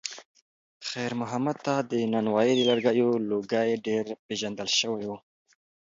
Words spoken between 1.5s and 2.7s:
ته د نانوایۍ د